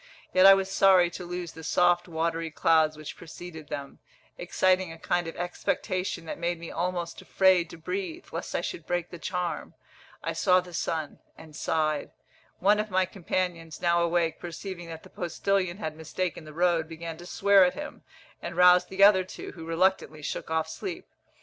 [0.33, 3.99] yet I was sorry to lose the soft watery clouds which preceded them,
[4.35, 8.87] exciting a kind of expectation that made me almost afraid to breathe, lest I should
[8.87, 9.75] break the charm.
[10.23, 12.09] I saw the sun and sighed.
[12.57, 17.17] One of my companions, now awake, perceiving that the postillion had mistaken the road, began
[17.17, 18.01] to swear at him,
[18.41, 21.05] and roused the other two, who reluctantly shook off sleep.